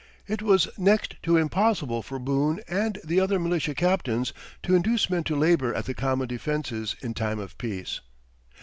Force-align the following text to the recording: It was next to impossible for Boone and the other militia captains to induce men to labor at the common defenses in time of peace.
It 0.25 0.41
was 0.41 0.67
next 0.79 1.17
to 1.21 1.37
impossible 1.37 2.01
for 2.01 2.17
Boone 2.17 2.59
and 2.67 2.97
the 3.03 3.19
other 3.19 3.37
militia 3.37 3.75
captains 3.75 4.33
to 4.63 4.73
induce 4.73 5.11
men 5.11 5.23
to 5.25 5.35
labor 5.35 5.75
at 5.75 5.85
the 5.85 5.93
common 5.93 6.27
defenses 6.27 6.95
in 7.03 7.13
time 7.13 7.37
of 7.37 7.55
peace. 7.59 8.01